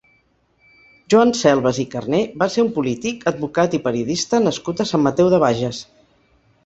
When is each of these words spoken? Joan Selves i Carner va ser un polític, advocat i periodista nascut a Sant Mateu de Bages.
Joan 1.13 1.33
Selves 1.41 1.81
i 1.83 1.85
Carner 1.91 2.21
va 2.43 2.47
ser 2.53 2.65
un 2.67 2.71
polític, 2.77 3.21
advocat 3.33 3.77
i 3.79 3.83
periodista 3.87 4.41
nascut 4.47 4.83
a 4.87 4.93
Sant 4.93 5.05
Mateu 5.09 5.31
de 5.35 5.43
Bages. 5.45 5.85